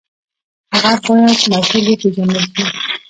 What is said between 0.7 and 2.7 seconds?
هغه باید مسوول وپېژندل شي.